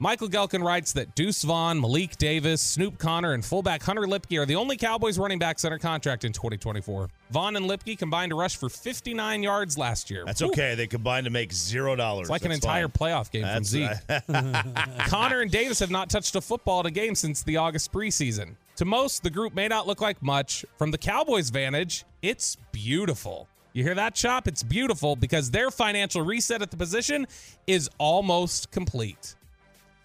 Michael 0.00 0.28
Gehlken 0.28 0.62
writes 0.62 0.92
that 0.92 1.16
Deuce 1.16 1.42
Vaughn, 1.42 1.80
Malik 1.80 2.16
Davis, 2.18 2.62
Snoop 2.62 2.98
Conner, 2.98 3.32
and 3.32 3.44
fullback 3.44 3.82
Hunter 3.82 4.02
Luepke 4.02 4.40
are 4.40 4.46
the 4.46 4.54
only 4.54 4.76
Cowboys 4.76 5.18
running 5.18 5.40
backs 5.40 5.64
under 5.64 5.76
contract 5.76 6.24
in 6.24 6.32
2024. 6.32 7.08
Vaughn 7.30 7.56
and 7.56 7.68
Luepke 7.68 7.98
combined 7.98 8.30
to 8.30 8.36
rush 8.36 8.56
for 8.56 8.68
59 8.68 9.42
yards 9.42 9.76
last 9.76 10.08
year. 10.08 10.22
That's 10.24 10.40
okay. 10.40 10.76
They 10.76 10.86
combined 10.86 11.24
to 11.24 11.30
make 11.30 11.52
zero 11.52 11.96
dollars. 11.96 12.26
It's 12.26 12.30
like 12.30 12.44
an 12.44 12.52
entire 12.52 12.88
fine. 12.88 13.10
playoff 13.10 13.30
game 13.32 13.42
from 13.42 13.64
That's 13.64 13.68
Zeke. 13.68 15.08
Conner 15.08 15.40
and 15.40 15.50
Davis 15.50 15.80
have 15.80 15.90
not 15.90 16.10
touched 16.10 16.36
a 16.36 16.40
football 16.40 16.80
in 16.80 16.86
a 16.86 16.92
game 16.92 17.16
since 17.16 17.42
the 17.42 17.56
August 17.56 17.92
preseason. 17.92 18.54
To 18.78 18.84
most, 18.84 19.24
the 19.24 19.30
group 19.30 19.56
may 19.56 19.66
not 19.66 19.88
look 19.88 20.00
like 20.00 20.22
much. 20.22 20.64
From 20.76 20.92
the 20.92 20.98
Cowboys' 20.98 21.50
vantage, 21.50 22.04
it's 22.22 22.56
beautiful. 22.70 23.48
You 23.72 23.82
hear 23.82 23.96
that, 23.96 24.14
Chop? 24.14 24.46
It's 24.46 24.62
beautiful 24.62 25.16
because 25.16 25.50
their 25.50 25.72
financial 25.72 26.22
reset 26.22 26.62
at 26.62 26.70
the 26.70 26.76
position 26.76 27.26
is 27.66 27.90
almost 27.98 28.70
complete. 28.70 29.34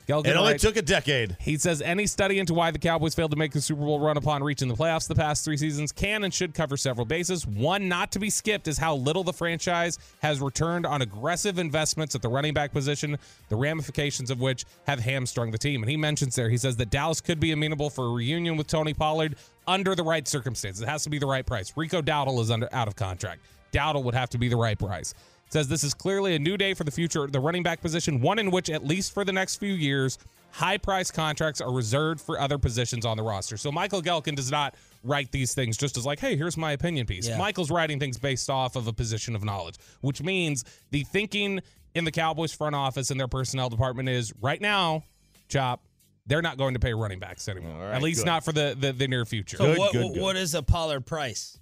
Gehlken 0.07 0.27
It 0.27 0.35
only 0.35 0.57
took 0.57 0.75
a 0.75 0.81
decade. 0.81 1.37
he 1.39 1.57
says 1.57 1.81
any 1.81 2.07
study 2.07 2.39
into 2.39 2.53
why 2.53 2.71
the 2.71 2.79
Cowboys 2.79 3.15
failed 3.15 3.31
to 3.31 3.37
make 3.37 3.51
the 3.51 3.61
Super 3.61 3.81
Bowl 3.81 3.99
run 3.99 4.17
upon 4.17 4.43
reaching 4.43 4.67
the 4.67 4.75
playoffs 4.75 5.07
the 5.07 5.15
past 5.15 5.45
three 5.45 5.57
seasons 5.57 5.91
can 5.91 6.23
and 6.23 6.33
should 6.33 6.53
cover 6.53 6.75
several 6.75 7.05
bases. 7.05 7.47
One 7.47 7.87
not 7.87 8.11
to 8.11 8.19
be 8.19 8.29
skipped 8.29 8.67
is 8.67 8.77
how 8.77 8.95
little 8.95 9.23
the 9.23 9.33
franchise 9.33 9.97
has 10.21 10.41
returned 10.41 10.85
on 10.85 11.01
aggressive 11.01 11.57
investments 11.57 12.15
at 12.15 12.21
the 12.21 12.29
running 12.29 12.53
back 12.53 12.73
position, 12.73 13.17
the 13.49 13.55
ramifications 13.55 14.29
of 14.29 14.41
which 14.41 14.65
have 14.87 14.99
hamstrung 14.99 15.51
the 15.51 15.57
team. 15.57 15.81
And 15.83 15.89
he 15.89 15.97
mentions 15.97 16.35
there, 16.35 16.49
he 16.49 16.57
says 16.57 16.75
that 16.77 16.89
Dallas 16.89 17.21
could 17.21 17.39
be 17.39 17.51
amenable 17.51 17.89
for 17.89 18.05
a 18.05 18.09
reunion 18.09 18.57
with 18.57 18.67
Tony 18.67 18.93
Pollard 18.93 19.35
under 19.67 19.95
the 19.95 20.03
right 20.03 20.27
circumstances. 20.27 20.81
It 20.81 20.89
has 20.89 21.03
to 21.03 21.09
be 21.09 21.19
the 21.19 21.27
right 21.27 21.45
price. 21.45 21.71
Rico 21.75 22.01
Dowdle 22.01 22.41
is 22.41 22.51
under 22.51 22.67
out 22.73 22.87
of 22.87 22.95
contract. 22.95 23.41
Dowdle 23.71 24.03
would 24.03 24.13
have 24.13 24.29
to 24.31 24.37
be 24.37 24.49
the 24.49 24.57
right 24.57 24.77
price 24.77 25.13
says 25.53 25.67
this 25.67 25.83
is 25.83 25.93
clearly 25.93 26.35
a 26.35 26.39
new 26.39 26.57
day 26.57 26.73
for 26.73 26.83
the 26.83 26.91
future 26.91 27.27
the 27.27 27.39
running 27.39 27.63
back 27.63 27.79
position, 27.81 28.19
one 28.19 28.39
in 28.39 28.51
which, 28.51 28.69
at 28.69 28.85
least 28.85 29.13
for 29.13 29.23
the 29.23 29.31
next 29.31 29.57
few 29.57 29.73
years, 29.73 30.17
high 30.51 30.77
price 30.77 31.09
contracts 31.11 31.61
are 31.61 31.71
reserved 31.71 32.19
for 32.19 32.39
other 32.39 32.57
positions 32.57 33.05
on 33.05 33.17
the 33.17 33.23
roster. 33.23 33.55
So 33.55 33.71
Michael 33.71 34.01
Gehlken 34.01 34.35
does 34.35 34.51
not 34.51 34.75
write 35.03 35.31
these 35.31 35.53
things 35.53 35.77
just 35.77 35.97
as 35.97 36.05
like, 36.05 36.19
hey, 36.19 36.35
here's 36.35 36.57
my 36.57 36.73
opinion 36.73 37.05
piece. 37.05 37.27
Yeah. 37.27 37.37
Michael's 37.37 37.71
writing 37.71 37.99
things 37.99 38.17
based 38.17 38.49
off 38.49 38.75
of 38.75 38.87
a 38.87 38.93
position 38.93 39.35
of 39.35 39.43
knowledge, 39.43 39.75
which 40.01 40.21
means 40.21 40.63
the 40.91 41.03
thinking 41.03 41.61
in 41.95 42.03
the 42.03 42.11
Cowboys 42.11 42.53
front 42.53 42.75
office 42.75 43.11
and 43.11 43.19
their 43.19 43.27
personnel 43.27 43.69
department 43.69 44.09
is 44.09 44.33
right 44.41 44.59
now, 44.61 45.03
Chop, 45.49 45.81
they're 46.25 46.41
not 46.41 46.57
going 46.57 46.73
to 46.73 46.79
pay 46.79 46.93
running 46.93 47.19
backs 47.19 47.47
anymore. 47.47 47.75
All 47.75 47.81
right, 47.81 47.95
at 47.95 48.01
least 48.01 48.21
good. 48.21 48.27
not 48.27 48.43
for 48.43 48.53
the, 48.53 48.75
the, 48.79 48.93
the 48.93 49.07
near 49.07 49.25
future. 49.25 49.57
So 49.57 49.65
Good, 49.65 49.77
what, 49.77 49.91
good, 49.91 50.13
good. 50.13 50.21
what 50.21 50.35
is 50.35 50.55
a 50.55 50.63
Pollard 50.63 51.05
price? 51.05 51.59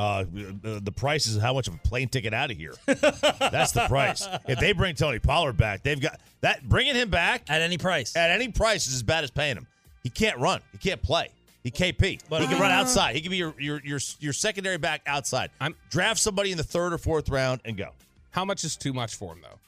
Uh, 0.00 0.24
the, 0.62 0.80
the 0.82 0.92
price 0.92 1.26
is 1.26 1.36
how 1.42 1.52
much 1.52 1.68
of 1.68 1.74
a 1.74 1.78
plane 1.78 2.08
ticket 2.08 2.32
out 2.32 2.50
of 2.50 2.56
here. 2.56 2.72
That's 2.86 3.72
the 3.72 3.84
price. 3.86 4.26
If 4.48 4.58
they 4.58 4.72
bring 4.72 4.94
Tony 4.94 5.18
Pollard 5.18 5.58
back, 5.58 5.82
they've 5.82 6.00
got 6.00 6.18
that. 6.40 6.66
Bringing 6.66 6.94
him 6.94 7.10
back 7.10 7.42
At 7.50 7.60
any 7.60 7.76
price. 7.76 8.16
at 8.16 8.30
any 8.30 8.48
price 8.48 8.86
is 8.86 8.94
as 8.94 9.02
bad 9.02 9.24
as 9.24 9.30
paying 9.30 9.56
him. 9.58 9.66
He 10.02 10.08
can't 10.08 10.38
run. 10.38 10.62
He 10.72 10.78
can't 10.78 11.02
play. 11.02 11.28
He 11.62 11.70
KP. 11.70 12.20
But 12.30 12.40
he 12.40 12.46
can 12.46 12.56
I- 12.56 12.60
run 12.60 12.70
outside. 12.70 13.14
He 13.14 13.20
can 13.20 13.30
be 13.30 13.36
your 13.36 13.54
your 13.58 13.82
your, 13.84 14.00
your 14.20 14.32
secondary 14.32 14.78
back 14.78 15.02
outside. 15.06 15.50
I'm- 15.60 15.74
Draft 15.90 16.18
somebody 16.18 16.50
in 16.50 16.56
the 16.56 16.64
third 16.64 16.94
or 16.94 16.98
fourth 16.98 17.28
round 17.28 17.60
and 17.66 17.76
go. 17.76 17.90
How 18.30 18.46
much 18.46 18.64
is 18.64 18.76
too 18.76 18.94
much 18.94 19.16
for 19.16 19.34
him 19.34 19.40
though? 19.42 19.58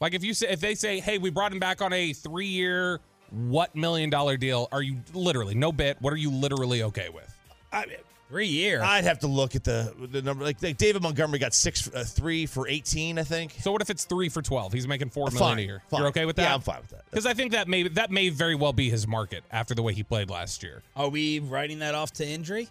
Like 0.00 0.12
if 0.12 0.22
you 0.22 0.34
say 0.34 0.48
if 0.48 0.60
they 0.60 0.74
say, 0.74 1.00
"Hey, 1.00 1.16
we 1.16 1.30
brought 1.30 1.52
him 1.52 1.58
back 1.58 1.80
on 1.80 1.92
a 1.94 2.10
3-year 2.10 3.00
what 3.30 3.74
million 3.74 4.10
dollar 4.10 4.36
deal?" 4.36 4.68
Are 4.72 4.82
you 4.82 4.98
literally 5.14 5.54
no 5.54 5.72
bit? 5.72 5.96
What 6.02 6.12
are 6.12 6.16
you 6.18 6.30
literally 6.30 6.82
okay 6.82 7.08
with? 7.08 7.32
I, 7.72 7.86
Three 8.28 8.48
year. 8.48 8.82
I'd 8.82 9.04
have 9.04 9.20
to 9.20 9.28
look 9.28 9.54
at 9.54 9.62
the 9.62 9.94
the 10.10 10.20
number. 10.20 10.44
Like, 10.44 10.60
like 10.60 10.78
David 10.78 11.00
Montgomery 11.02 11.38
got 11.38 11.54
six, 11.54 11.88
uh, 11.94 12.02
three 12.04 12.46
for 12.46 12.66
eighteen, 12.66 13.18
I 13.18 13.22
think. 13.22 13.54
So 13.60 13.70
what 13.70 13.82
if 13.82 13.90
it's 13.90 14.04
3 14.04 14.28
for 14.28 14.42
12? 14.42 14.72
He's 14.72 14.88
making 14.88 15.10
4 15.10 15.26
million 15.26 15.38
Fine, 15.38 15.58
a 15.58 15.62
year. 15.62 15.82
fine. 15.88 16.00
You're 16.00 16.08
okay 16.08 16.24
with 16.24 16.34
that? 16.36 16.42
Yeah, 16.42 16.54
I'm 16.54 16.60
fine 16.60 16.80
with 16.80 16.90
that. 16.90 17.04
Cuz 17.12 17.24
I 17.24 17.34
think 17.34 17.52
that 17.52 17.68
may 17.68 17.86
that 17.88 18.10
may 18.10 18.28
very 18.28 18.56
well 18.56 18.72
be 18.72 18.90
his 18.90 19.06
market 19.06 19.44
after 19.52 19.74
the 19.74 19.82
way 19.82 19.94
he 19.94 20.02
played 20.02 20.28
last 20.28 20.64
year. 20.64 20.82
Are 20.96 21.08
we 21.08 21.38
writing 21.38 21.78
that 21.78 21.94
off 21.94 22.12
to 22.14 22.26
injury? 22.26 22.68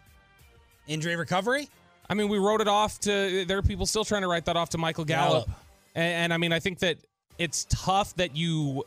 Injury 0.87 1.15
recovery? 1.15 1.69
I 2.09 2.13
mean, 2.13 2.27
we 2.27 2.37
wrote 2.37 2.61
it 2.61 2.67
off 2.67 2.99
to. 3.01 3.45
There 3.45 3.57
are 3.57 3.63
people 3.63 3.85
still 3.85 4.05
trying 4.05 4.21
to 4.23 4.27
write 4.27 4.45
that 4.45 4.57
off 4.57 4.69
to 4.71 4.77
Michael 4.77 5.05
Gallup, 5.05 5.45
Gallup. 5.45 5.59
And, 5.95 6.13
and 6.13 6.33
I 6.33 6.37
mean, 6.37 6.51
I 6.51 6.59
think 6.59 6.79
that 6.79 6.97
it's 7.37 7.65
tough 7.69 8.13
that 8.17 8.35
you 8.35 8.83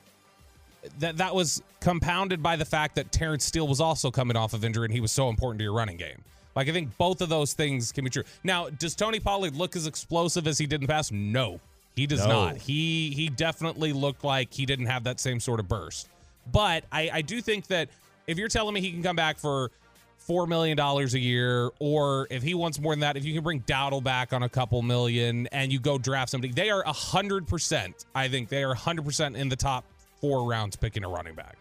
that 1.00 1.16
that 1.16 1.34
was 1.34 1.62
compounded 1.80 2.42
by 2.42 2.56
the 2.56 2.64
fact 2.64 2.94
that 2.96 3.10
Terence 3.10 3.44
Steele 3.44 3.66
was 3.66 3.80
also 3.80 4.10
coming 4.10 4.36
off 4.36 4.52
of 4.52 4.64
injury 4.64 4.84
and 4.84 4.94
he 4.94 5.00
was 5.00 5.12
so 5.12 5.28
important 5.28 5.58
to 5.60 5.64
your 5.64 5.72
running 5.72 5.96
game. 5.96 6.22
Like 6.58 6.68
I 6.68 6.72
think 6.72 6.98
both 6.98 7.20
of 7.20 7.28
those 7.28 7.52
things 7.52 7.92
can 7.92 8.02
be 8.02 8.10
true. 8.10 8.24
Now, 8.42 8.68
does 8.68 8.96
Tony 8.96 9.20
Pollard 9.20 9.54
look 9.54 9.76
as 9.76 9.86
explosive 9.86 10.48
as 10.48 10.58
he 10.58 10.66
did 10.66 10.80
in 10.80 10.88
the 10.88 10.92
past? 10.92 11.12
No, 11.12 11.60
he 11.94 12.04
does 12.04 12.26
No. 12.26 12.46
not. 12.46 12.56
He 12.56 13.10
he 13.10 13.28
definitely 13.28 13.92
looked 13.92 14.24
like 14.24 14.52
he 14.52 14.66
didn't 14.66 14.86
have 14.86 15.04
that 15.04 15.20
same 15.20 15.38
sort 15.38 15.60
of 15.60 15.68
burst. 15.68 16.08
But 16.50 16.82
I, 16.90 17.10
I 17.12 17.22
do 17.22 17.40
think 17.40 17.68
that 17.68 17.90
if 18.26 18.38
you're 18.38 18.48
telling 18.48 18.74
me 18.74 18.80
he 18.80 18.90
can 18.90 19.04
come 19.04 19.14
back 19.14 19.38
for 19.38 19.70
four 20.16 20.48
million 20.48 20.76
dollars 20.76 21.14
a 21.14 21.20
year, 21.20 21.70
or 21.78 22.26
if 22.28 22.42
he 22.42 22.54
wants 22.54 22.80
more 22.80 22.92
than 22.92 23.00
that, 23.00 23.16
if 23.16 23.24
you 23.24 23.34
can 23.34 23.44
bring 23.44 23.60
Dowdle 23.60 24.02
back 24.02 24.32
on 24.32 24.42
a 24.42 24.48
couple 24.48 24.82
million 24.82 25.46
and 25.52 25.72
you 25.72 25.78
go 25.78 25.96
draft 25.96 26.30
somebody, 26.32 26.52
they 26.52 26.70
are 26.70 26.82
a 26.82 26.92
hundred 26.92 27.46
percent. 27.46 28.04
I 28.16 28.26
think 28.26 28.48
they 28.48 28.64
are 28.64 28.72
a 28.72 28.76
hundred 28.76 29.04
percent 29.04 29.36
in 29.36 29.48
the 29.48 29.54
top 29.54 29.84
four 30.20 30.50
rounds 30.50 30.74
picking 30.74 31.04
a 31.04 31.08
running 31.08 31.36
back. 31.36 31.56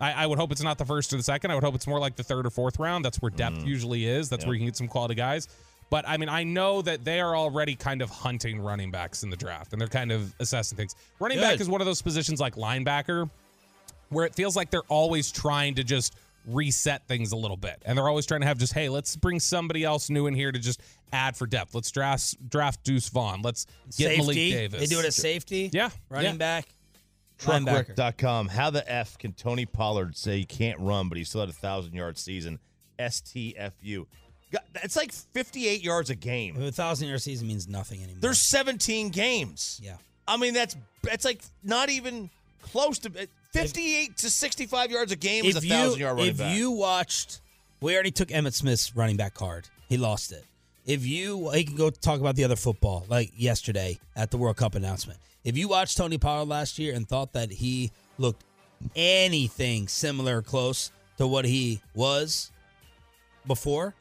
I, 0.00 0.12
I 0.12 0.26
would 0.26 0.38
hope 0.38 0.52
it's 0.52 0.62
not 0.62 0.78
the 0.78 0.84
first 0.84 1.12
or 1.12 1.16
the 1.16 1.22
second. 1.22 1.50
I 1.50 1.54
would 1.54 1.64
hope 1.64 1.74
it's 1.74 1.86
more 1.86 1.98
like 1.98 2.16
the 2.16 2.24
third 2.24 2.46
or 2.46 2.50
fourth 2.50 2.78
round. 2.78 3.04
That's 3.04 3.22
where 3.22 3.30
depth 3.30 3.58
mm-hmm. 3.58 3.68
usually 3.68 4.06
is. 4.06 4.28
That's 4.28 4.44
where 4.44 4.54
you 4.54 4.60
can 4.60 4.66
get 4.66 4.76
some 4.76 4.88
quality 4.88 5.14
guys. 5.14 5.48
But 5.90 6.08
I 6.08 6.16
mean, 6.16 6.28
I 6.28 6.42
know 6.42 6.82
that 6.82 7.04
they 7.04 7.20
are 7.20 7.36
already 7.36 7.76
kind 7.76 8.02
of 8.02 8.10
hunting 8.10 8.60
running 8.60 8.90
backs 8.90 9.22
in 9.22 9.30
the 9.30 9.36
draft, 9.36 9.72
and 9.72 9.80
they're 9.80 9.88
kind 9.88 10.10
of 10.10 10.34
assessing 10.40 10.76
things. 10.76 10.96
Running 11.20 11.38
back 11.38 11.60
is 11.60 11.68
one 11.68 11.80
of 11.80 11.86
those 11.86 12.02
positions 12.02 12.40
like 12.40 12.56
linebacker 12.56 13.30
where 14.08 14.26
it 14.26 14.34
feels 14.34 14.56
like 14.56 14.70
they're 14.70 14.82
always 14.88 15.30
trying 15.30 15.74
to 15.74 15.84
just 15.84 16.16
reset 16.46 17.06
things 17.08 17.32
a 17.32 17.36
little 17.36 17.56
bit. 17.56 17.82
And 17.84 17.96
they're 17.96 18.08
always 18.08 18.26
trying 18.26 18.40
to 18.42 18.46
have 18.46 18.58
just, 18.58 18.72
hey, 18.72 18.88
let's 18.88 19.16
bring 19.16 19.40
somebody 19.40 19.84
else 19.84 20.10
new 20.10 20.26
in 20.26 20.34
here 20.34 20.52
to 20.52 20.58
just 20.58 20.82
add 21.12 21.36
for 21.36 21.46
depth. 21.46 21.74
Let's 21.74 21.90
draft 21.90 22.48
draft 22.48 22.82
Deuce 22.84 23.08
Vaughn. 23.08 23.42
Let's 23.42 23.66
get 23.96 24.08
safety. 24.08 24.18
Malik 24.18 24.36
Davis. 24.36 24.80
They 24.80 24.86
do 24.86 25.00
it 25.00 25.06
as 25.06 25.16
safety. 25.16 25.70
Yeah, 25.72 25.90
Running 26.08 26.32
yeah. 26.32 26.38
back. 26.38 26.66
Truckrick.com. 27.38 28.48
How 28.48 28.70
the 28.70 28.90
F 28.90 29.18
can 29.18 29.32
Tony 29.32 29.66
Pollard 29.66 30.16
say 30.16 30.38
he 30.38 30.44
can't 30.44 30.78
run, 30.80 31.08
but 31.08 31.18
he 31.18 31.24
still 31.24 31.40
had 31.40 31.50
a 31.50 31.52
thousand 31.52 31.94
yard 31.94 32.18
season? 32.18 32.58
STFU. 32.98 34.06
Got- 34.52 34.64
It's 34.82 34.96
like 34.96 35.12
58 35.12 35.82
yards 35.82 36.10
a 36.10 36.14
game. 36.14 36.60
A 36.62 36.70
thousand 36.72 37.08
yard 37.08 37.22
season 37.22 37.48
means 37.48 37.66
nothing 37.68 38.02
anymore. 38.02 38.20
There's 38.20 38.38
17 38.40 39.10
games. 39.10 39.80
yeah. 39.82 39.96
I 40.26 40.38
mean, 40.38 40.54
that's 40.54 40.74
that's 41.02 41.24
like 41.26 41.42
not 41.62 41.90
even 41.90 42.30
close 42.62 42.98
to 43.00 43.12
eh, 43.18 43.26
58 43.52 44.16
to 44.18 44.30
65 44.30 44.90
yards 44.90 45.12
a 45.12 45.16
game 45.16 45.44
is 45.44 45.56
a 45.56 45.60
thousand 45.60 46.00
yard 46.00 46.16
running 46.16 46.30
if 46.30 46.38
back. 46.38 46.56
you 46.56 46.70
watched, 46.70 47.40
we 47.82 47.92
already 47.92 48.10
took 48.10 48.28
Emmitt 48.28 48.54
Smith's 48.54 48.96
running 48.96 49.18
back 49.18 49.34
card. 49.34 49.68
He 49.86 49.98
lost 49.98 50.32
it. 50.32 50.44
If 50.86 51.06
you, 51.06 51.50
he 51.50 51.64
can 51.64 51.76
go 51.76 51.88
talk 51.90 52.20
about 52.20 52.36
the 52.36 52.44
other 52.44 52.56
football 52.56 53.06
like 53.08 53.32
yesterday 53.36 53.98
at 54.14 54.30
the 54.30 54.36
World 54.36 54.56
Cup 54.56 54.74
announcement. 54.74 55.18
If 55.42 55.56
you 55.56 55.68
watched 55.68 55.96
Tony 55.96 56.18
Pollard 56.18 56.48
last 56.48 56.78
year 56.78 56.94
and 56.94 57.08
thought 57.08 57.32
that 57.32 57.50
he 57.50 57.90
looked 58.18 58.44
anything 58.94 59.88
similar 59.88 60.38
or 60.38 60.42
close 60.42 60.90
to 61.16 61.26
what 61.26 61.46
he 61.46 61.80
was 61.94 62.50
before, 63.46 63.94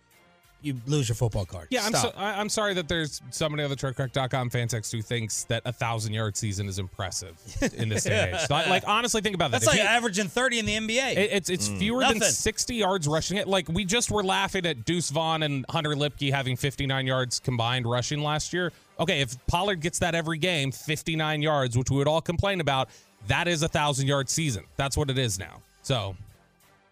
you 0.64 0.76
lose 0.88 1.08
your 1.10 1.16
football 1.16 1.46
card. 1.46 1.68
Yeah, 1.70 1.86
I'm 1.86 1.94
so, 1.94 2.12
I- 2.16 2.40
I'm 2.40 2.50
sorry 2.50 2.74
that 2.76 2.88
there's 2.88 3.22
somebody 3.32 3.64
on 3.64 3.70
the 3.70 3.76
TreadCrack.com 3.76 4.50
fan 4.50 4.68
text 4.68 4.92
who 4.92 5.02
thinks 5.02 5.44
that 5.46 5.62
a 5.66 5.74
thousand 5.74 6.14
yard 6.14 6.36
season 6.38 6.68
is 6.68 6.80
impressive 6.80 7.36
in 7.76 7.90
this 7.90 8.06
day 8.06 8.30
and 8.32 8.36
age. 8.36 8.42
Like, 8.50 8.68
like, 8.68 8.84
honestly, 8.88 9.22
think 9.22 9.36
about 9.36 9.52
that. 9.52 9.62
That's 9.62 9.66
If 9.66 9.80
like 9.80 9.80
you- 9.80 9.96
averaging 9.96 10.28
30 10.28 10.60
in 10.60 10.66
the 10.66 10.76
NBA. 10.78 11.16
It- 11.18 11.32
It's 11.34 11.50
it's 11.50 11.68
fewer 11.68 12.02
than 12.02 12.20
Mm. 12.20 12.24
60 12.24 12.76
yards 12.76 13.08
rushing 13.08 13.38
it. 13.38 13.48
Like 13.48 13.68
we 13.70 13.86
just 13.86 14.10
were 14.12 14.24
laughing 14.24 14.66
at 14.66 14.86
Deuce 14.86 15.10
Vaughn 15.10 15.44
and 15.44 15.66
Hunter 15.70 15.92
Luepke 15.92 16.32
having 16.32 16.56
59 16.56 17.06
yards 17.06 17.40
combined 17.40 17.86
rushing 17.86 18.22
last 18.24 18.54
year. 18.54 18.72
Okay, 19.00 19.22
if 19.22 19.36
Pollard 19.48 19.82
gets 19.82 20.00
that 20.00 20.16
every 20.16 20.38
game, 20.38 20.72
59 20.72 21.42
yards, 21.42 21.78
which 21.78 21.90
we 21.90 21.98
would 21.98 22.08
all 22.08 22.22
complain 22.22 22.62
about, 22.62 22.90
that 23.28 23.48
is 23.48 23.64
a 23.64 23.68
thousand 23.68 24.08
yard 24.08 24.30
season. 24.30 24.64
That's 24.78 24.96
what 24.96 25.10
it 25.10 25.18
is 25.18 25.40
now. 25.40 25.62
So 25.82 26.16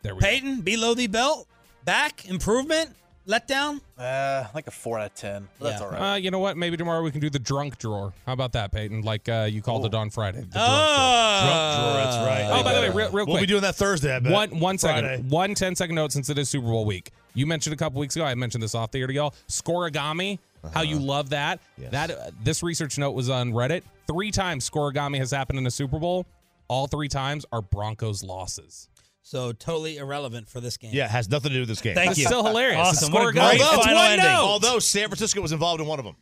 there 0.02 0.16
we 0.16 0.22
go. 0.22 0.28
Peyton, 0.28 0.62
below 0.62 0.94
the 0.96 1.08
belt, 1.08 1.48
back, 1.86 2.26
improvement, 2.28 2.90
letdown. 3.28 3.82
Uh, 3.98 4.46
like 4.54 4.68
a 4.68 4.72
four 4.72 5.00
out 5.00 5.06
of 5.08 5.14
ten. 5.16 5.48
But 5.60 5.70
That's 5.70 5.82
Yeah. 5.82 5.86
all 5.88 5.92
go. 5.92 5.98
Uh, 6.02 6.16
you 6.16 6.32
know 6.32 6.40
what? 6.40 6.58
Maybe 6.58 6.78
tomorrow 6.78 7.02
we 7.04 7.12
can 7.12 7.20
do 7.22 7.30
the 7.30 7.40
drunk 7.40 7.78
drawer. 7.78 8.14
How 8.26 8.34
about 8.34 8.52
that, 8.54 8.72
Peyton? 8.72 9.02
Like 9.02 9.28
uh, 9.30 9.48
you 9.50 9.62
called 9.62 9.86
it 9.86 9.94
on 9.94 10.10
Friday. 10.10 10.40
The 10.42 10.46
drunk 10.48 10.68
drawer. 10.68 10.68
Oh, 10.68 11.42
Drunk 11.42 11.76
drawer, 11.80 11.94
that's 12.04 12.18
right. 12.28 12.60
Oh, 12.60 12.64
by 12.64 12.74
the 12.74 12.82
way, 12.82 12.90
real, 12.90 13.12
real 13.12 13.26
We'll 13.26 13.40
be 13.40 13.46
doing 13.46 13.62
that 13.64 13.76
Thursday, 13.76 14.16
I 14.16 14.20
bet. 14.20 14.32
One 14.32 14.60
one 14.60 14.78
second. 14.78 15.06
Friday. 15.06 15.24
One 15.30 15.56
10 15.56 15.76
second 15.76 15.96
note 15.96 16.12
since 16.12 16.30
it 16.30 16.38
is 16.38 16.50
Super 16.50 16.68
Bowl 16.68 16.86
week. 16.86 17.12
You 17.34 17.48
mentioned 17.48 17.74
a 17.74 17.78
couple 17.78 18.00
weeks 18.00 18.16
ago. 18.16 18.26
I 18.26 18.36
mentioned 18.36 18.62
this 18.64 18.76
off 18.76 18.92
the 18.92 19.00
air 19.00 19.08
to 19.08 19.14
y'all. 19.14 19.34
Scorigami. 19.48 20.40
How 20.74 20.82
you 20.84 21.00
love 21.00 21.30
that. 21.32 21.60
That 21.90 22.12
uh, 22.12 22.30
this 22.44 22.62
research 22.62 22.98
note 23.00 23.12
was 23.12 23.30
on 23.30 23.52
Reddit. 23.52 23.82
Three 24.08 24.30
times 24.30 24.70
scorigami 24.70 25.18
has 25.18 25.32
happened 25.32 25.58
in 25.58 25.66
a 25.66 25.72
Super 25.72 25.98
Bowl. 25.98 26.26
All 26.68 26.86
three 26.88 27.08
times 27.08 27.46
are 27.52 27.62
Broncos 27.64 28.24
losses. 28.24 28.88
So 29.24 29.52
totally 29.52 29.98
irrelevant 29.98 30.50
for 30.50 30.60
this 30.60 30.78
game. 30.78 30.92
Yeah, 30.94 31.06
it 31.06 31.12
has 31.12 31.30
nothing 31.30 31.50
to 31.50 31.56
do 31.56 31.60
with 31.62 31.70
this 31.70 31.82
game. 31.82 31.94
Thank 31.96 32.12
It's 32.12 32.20
you. 32.20 32.26
still 32.26 32.44
hilarious. 32.46 32.80
Awesome. 32.80 33.06
It's 33.08 33.14
What 33.14 33.28
a 33.30 33.32
great 33.32 33.56
It's 33.62 33.64
final 33.64 33.96
one 33.96 34.12
ending. 34.12 34.26
note. 34.26 34.42
Although 34.44 34.80
San 34.80 35.08
Francisco 35.10 35.42
was 35.42 35.52
involved 35.52 35.80
in 35.80 35.88
one 35.88 36.00
of 36.00 36.06
them. 36.06 36.16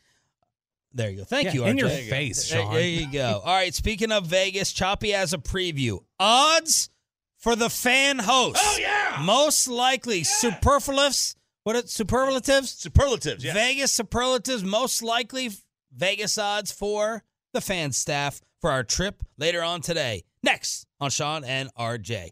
There 0.94 1.10
you 1.10 1.18
go. 1.18 1.24
Thank 1.24 1.46
Yeah, 1.48 1.54
you, 1.54 1.66
in 1.66 1.78
RJ. 1.78 1.80
your 1.80 1.90
There 1.90 2.10
face, 2.10 2.50
There- 2.50 2.62
Sean. 2.62 2.74
There 2.74 2.82
you 2.88 3.12
go. 3.12 3.42
All 3.46 3.54
right. 3.56 3.74
Speaking 3.74 4.12
of 4.12 4.26
Vegas, 4.26 4.74
Choppy 4.74 5.12
has 5.12 5.34
a 5.34 5.38
preview. 5.38 6.00
Odds 6.20 6.90
for 7.38 7.56
the 7.56 7.70
fan 7.70 8.20
host. 8.20 8.60
Oh 8.62 8.78
yeah. 8.80 9.22
Most 9.24 9.68
likely 9.68 10.24
superfluous. 10.24 11.36
What 11.64 11.76
it 11.76 11.90
superlatives? 11.90 12.72
Superlatives, 12.72 13.44
yeah. 13.44 13.54
Vegas 13.54 13.92
superlatives. 13.94 14.64
Most 14.64 15.04
likely 15.04 15.52
Vegas 15.96 16.38
odds 16.38 16.72
for 16.72 17.24
the 17.54 17.62
fan 17.62 17.92
staff 17.92 18.42
for 18.60 18.72
our 18.72 18.84
trip 18.84 19.24
later 19.38 19.62
on 19.64 19.82
today. 19.82 20.24
Next 20.44 20.86
on 21.00 21.12
Sean 21.12 21.44
and 21.44 21.70
RJ. 21.76 22.32